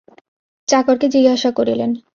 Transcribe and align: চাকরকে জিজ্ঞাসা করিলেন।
চাকরকে 0.67 1.07
জিজ্ঞাসা 1.07 1.49
করিলেন। 1.51 1.91